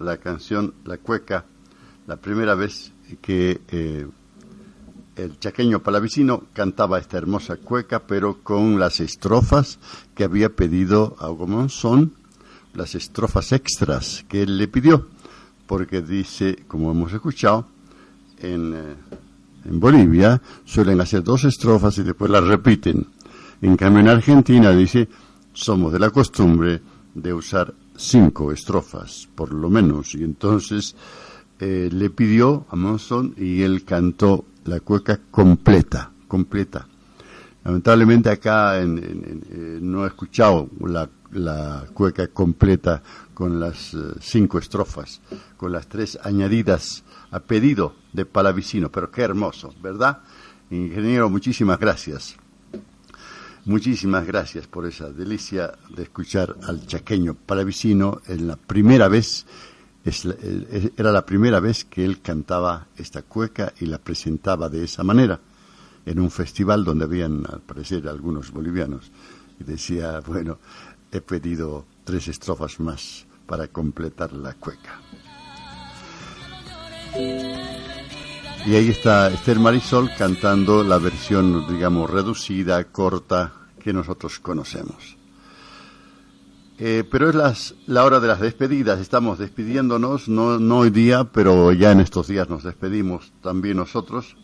[0.00, 1.44] la canción La Cueca,
[2.08, 2.90] la primera vez
[3.22, 4.04] que eh,
[5.14, 9.78] el chaqueño palavicino cantaba esta hermosa cueca, pero con las estrofas
[10.16, 12.14] que había pedido a Monzón,
[12.74, 15.06] las estrofas extras que él le pidió,
[15.68, 17.68] porque dice, como hemos escuchado,
[18.38, 18.96] en, eh,
[19.66, 23.06] en Bolivia suelen hacer dos estrofas y después las repiten.
[23.62, 25.08] En cambio, en Argentina dice,
[25.52, 26.82] somos de la costumbre
[27.14, 30.14] de usar cinco estrofas, por lo menos.
[30.14, 30.96] Y entonces
[31.58, 36.86] eh, le pidió a Monson y él cantó la cueca completa, completa.
[37.64, 43.02] Lamentablemente acá en, eh, no he escuchado la, la, cueca completa
[43.34, 45.20] con las eh, cinco estrofas,
[45.58, 50.20] con las tres añadidas a pedido de Palavicino, pero qué hermoso, ¿verdad?
[50.70, 52.39] Ingeniero, muchísimas gracias.
[53.66, 59.44] Muchísimas gracias por esa delicia de escuchar al chaqueño palavicino en la primera vez,
[60.96, 65.38] era la primera vez que él cantaba esta cueca y la presentaba de esa manera
[66.06, 69.10] en un festival donde habían al parecer algunos bolivianos
[69.60, 70.58] y decía, bueno,
[71.12, 75.00] he pedido tres estrofas más para completar la cueca.
[78.66, 85.16] Y ahí está Esther Marisol cantando la versión, digamos, reducida, corta, que nosotros conocemos.
[86.78, 91.24] Eh, pero es las, la hora de las despedidas, estamos despidiéndonos, no, no hoy día,
[91.24, 94.36] pero ya en estos días nos despedimos también nosotros,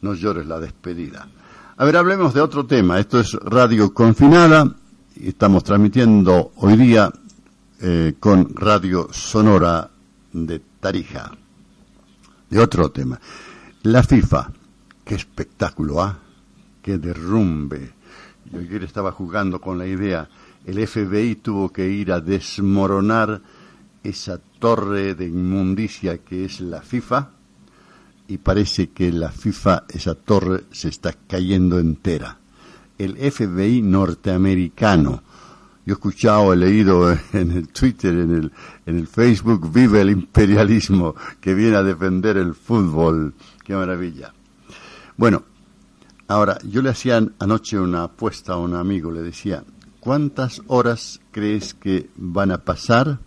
[0.00, 1.28] nos llores la despedida.
[1.76, 4.74] A ver, hablemos de otro tema, esto es Radio Confinada,
[5.16, 7.10] estamos transmitiendo hoy día
[7.80, 9.88] eh, con Radio Sonora
[10.32, 11.32] de Tarija.
[12.50, 13.18] De otro tema.
[13.82, 14.52] La FIFA,
[15.06, 16.18] qué espectáculo, ¿ah?
[16.82, 17.94] Qué derrumbe.
[18.52, 20.28] Yo ayer estaba jugando con la idea.
[20.66, 23.40] El FBI tuvo que ir a desmoronar
[24.04, 27.30] esa torre de inmundicia que es la FIFA
[28.28, 32.36] y parece que la FIFA, esa torre, se está cayendo entera.
[32.98, 35.22] El FBI norteamericano.
[35.86, 38.52] Yo he escuchado, he leído en el Twitter, en el,
[38.84, 43.32] en el Facebook, vive el imperialismo que viene a defender el fútbol.
[43.70, 44.34] Qué maravilla.
[45.16, 45.44] Bueno,
[46.26, 49.62] ahora, yo le hacía anoche una apuesta a un amigo, le decía,
[50.00, 53.20] ¿cuántas horas crees que van a pasar?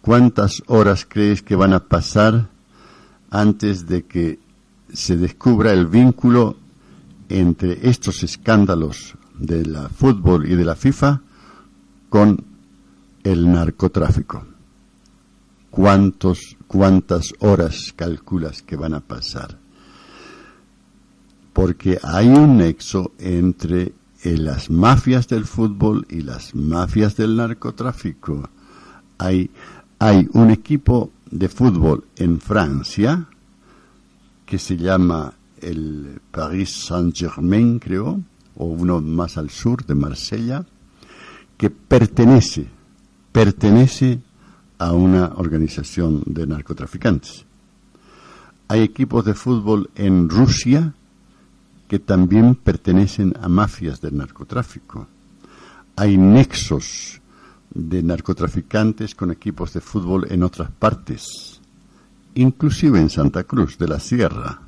[0.00, 2.48] ¿Cuántas horas crees que van a pasar
[3.30, 4.40] antes de que
[4.92, 6.56] se descubra el vínculo
[7.28, 11.20] entre estos escándalos de la fútbol y de la FIFA
[12.08, 12.44] con
[13.22, 14.44] el narcotráfico?
[15.70, 19.58] ¿Cuántos, ¿Cuántas horas calculas que van a pasar?
[21.54, 28.50] Porque hay un nexo entre eh, las mafias del fútbol y las mafias del narcotráfico.
[29.16, 29.50] Hay,
[29.98, 33.26] hay un equipo de fútbol en Francia
[34.44, 38.20] que se llama el Paris Saint-Germain, creo,
[38.56, 40.66] o uno más al sur de Marsella,
[41.56, 42.68] que pertenece,
[43.32, 44.20] pertenece
[44.78, 47.44] a una organización de narcotraficantes.
[48.68, 50.94] Hay equipos de fútbol en Rusia
[51.88, 55.06] que también pertenecen a mafias del narcotráfico.
[55.96, 57.20] Hay nexos
[57.74, 61.60] de narcotraficantes con equipos de fútbol en otras partes,
[62.34, 64.60] inclusive en Santa Cruz de la Sierra,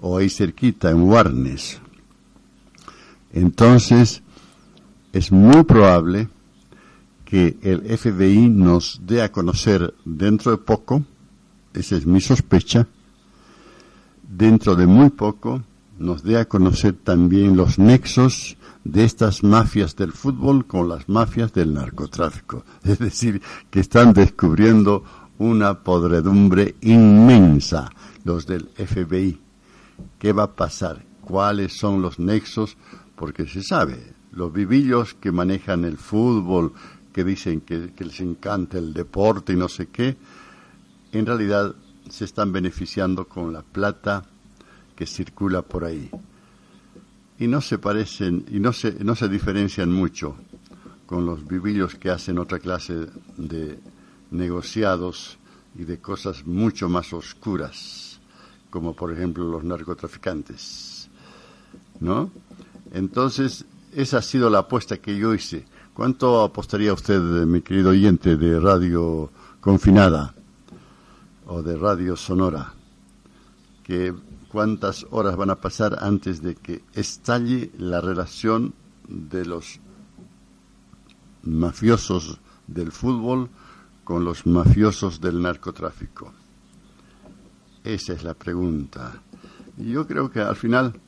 [0.00, 1.80] o ahí cerquita en Warnes.
[3.32, 4.22] Entonces,
[5.12, 6.28] es muy probable
[7.24, 11.04] que el FBI nos dé a conocer dentro de poco,
[11.72, 12.86] esa es mi sospecha,
[14.22, 15.62] dentro de muy poco
[15.98, 21.52] nos dé a conocer también los nexos de estas mafias del fútbol con las mafias
[21.52, 22.64] del narcotráfico.
[22.84, 23.40] Es decir,
[23.70, 25.04] que están descubriendo
[25.38, 27.90] una podredumbre inmensa
[28.24, 29.40] los del FBI.
[30.18, 31.04] ¿Qué va a pasar?
[31.20, 32.76] ¿Cuáles son los nexos?
[33.16, 36.72] Porque se sabe, los vivillos que manejan el fútbol,
[37.14, 40.16] que dicen que, les encanta el deporte y no sé qué,
[41.12, 41.72] en realidad
[42.10, 44.24] se están beneficiando con la plata
[44.96, 46.10] que circula por ahí.
[47.38, 50.36] Y no se parecen, y no se, no se diferencian mucho
[51.06, 53.06] con los vivillos que hacen otra clase
[53.36, 53.78] de,
[54.32, 55.38] negociados
[55.78, 58.18] y de cosas mucho más oscuras,
[58.70, 61.08] como por ejemplo los narcotraficantes.
[62.00, 62.32] ¿No?
[62.92, 65.64] Entonces, esa ha sido la apuesta que yo hice.
[65.94, 69.30] ¿Cuánto apostaría usted, mi querido oyente de Radio
[69.60, 70.34] Confinada
[71.46, 72.74] o de Radio Sonora?
[73.84, 74.12] Que
[74.48, 78.74] cuántas horas van a pasar antes de que estalle la relación
[79.06, 79.78] de los
[81.44, 83.48] mafiosos del fútbol
[84.02, 86.32] con los mafiosos del narcotráfico?
[87.84, 89.22] Esa es la pregunta.
[89.76, 91.00] Yo creo que al final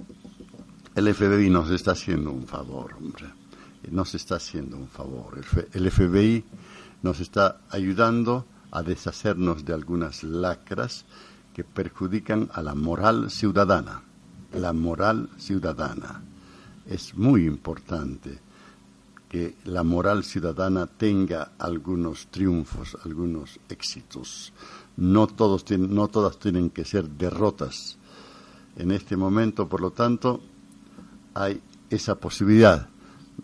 [0.95, 3.46] el FBI nos está haciendo un favor, hombre
[3.91, 5.41] nos está haciendo un favor.
[5.73, 6.45] El FBI
[7.03, 11.05] nos está ayudando a deshacernos de algunas lacras
[11.55, 14.03] que perjudican a la moral ciudadana.
[14.53, 16.23] La moral ciudadana.
[16.87, 18.39] Es muy importante
[19.29, 24.53] que la moral ciudadana tenga algunos triunfos, algunos éxitos.
[24.97, 27.99] No, todos no todas tienen que ser derrotas.
[28.77, 30.41] En este momento, por lo tanto,
[31.35, 31.61] hay
[31.91, 32.89] esa posibilidad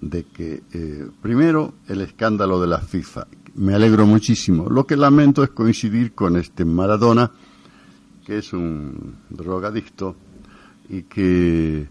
[0.03, 3.29] de que, eh, primero, el escándalo de la FIFA.
[3.55, 4.69] Me alegro muchísimo.
[4.69, 7.31] Lo que lamento es coincidir con este Maradona,
[8.27, 10.17] que es un drogadicto
[10.89, 11.89] y que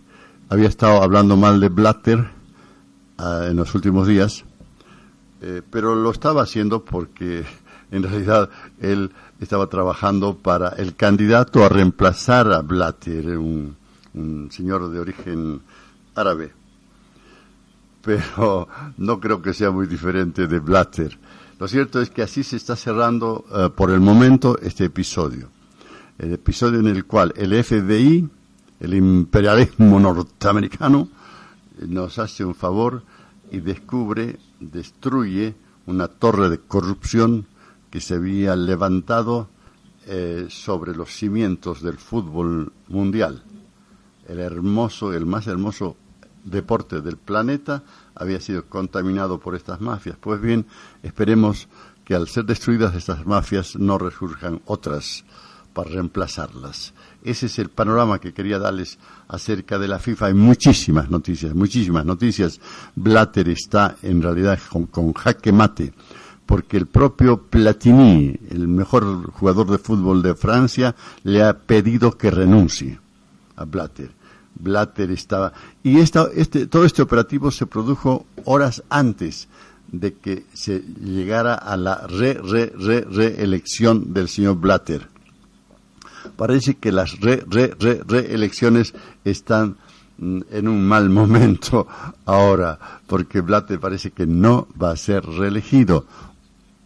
[0.50, 2.30] había estado hablando mal de Blatter
[3.18, 4.44] ah, en los últimos días,
[5.42, 7.46] eh, pero lo estaba haciendo porque
[7.92, 8.50] en realidad
[8.82, 13.78] él estaba trabajando para el candidato a reemplazar a Blatter, un
[14.52, 15.62] señor de origen
[16.14, 16.61] árabe
[18.02, 18.68] pero
[18.98, 21.18] no creo que sea muy diferente de Blatter.
[21.60, 25.50] Lo cierto es que así se está cerrando eh, por el momento este episodio.
[26.18, 28.28] El episodio en el cual el FBI,
[28.80, 31.08] el imperialismo norteamericano,
[31.88, 33.04] nos hace un favor
[33.52, 35.56] y descubre, destruye
[35.86, 37.46] una torre de corrupción
[37.90, 39.50] que se había levantado
[40.08, 43.44] eh, sobre los cimientos del fútbol mundial.
[44.28, 45.98] El hermoso, el más hermoso
[46.44, 47.84] deporte del planeta
[48.16, 50.18] había sido contaminado por estas mafias.
[50.20, 50.66] Pues bien,
[51.04, 51.68] esperemos
[52.06, 55.24] que al ser destruidas estas mafias no resurjan otras
[55.74, 56.94] para reemplazarlas.
[57.24, 58.98] Ese es el panorama que quería darles
[59.28, 60.28] acerca de la FIFA.
[60.28, 62.60] Hay muchísimas noticias, muchísimas noticias.
[62.96, 64.60] Blatter está en realidad
[64.92, 65.94] con, jaque mate,
[66.46, 72.32] porque el propio Platini, el mejor jugador de fútbol de Francia, le ha pedido que
[72.32, 73.00] renuncie
[73.56, 74.21] a Blatter.
[74.62, 75.54] Blatter estaba.
[75.84, 79.48] Y esta, este, todo este operativo se produjo horas antes
[79.92, 85.08] de que se llegara a la re, re, re, reelección del señor Blatter.
[86.38, 88.94] Parece que las re, re, re, reelecciones
[89.26, 89.78] están
[90.18, 91.88] mm, en un mal momento
[92.26, 96.06] ahora, porque Blatter parece que no va a ser reelegido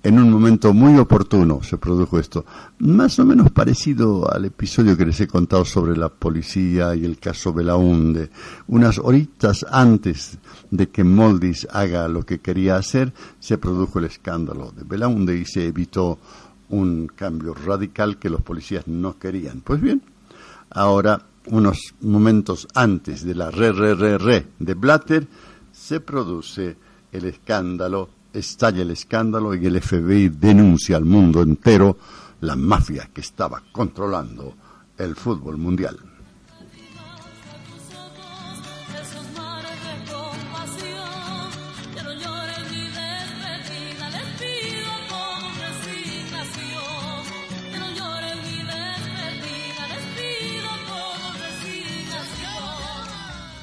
[0.05, 2.45] en un momento muy oportuno se produjo esto,
[2.77, 7.17] más o menos parecido al episodio que les he contado sobre la policía y el
[7.17, 8.29] caso Belaunde.
[8.67, 10.37] Unas horitas antes
[10.69, 15.45] de que Moldis haga lo que quería hacer, se produjo el escándalo de Belaunde y
[15.45, 16.19] se evitó
[16.69, 19.61] un cambio radical que los policías no querían.
[19.61, 20.03] Pues bien,
[20.69, 25.27] ahora, unos momentos antes de la re, re, re, re de Blatter,
[25.71, 26.77] se produce
[27.11, 31.97] el escándalo estalla el escándalo y el FBI denuncia al mundo entero
[32.41, 34.53] la mafia que estaba controlando
[34.97, 36.14] el fútbol mundial.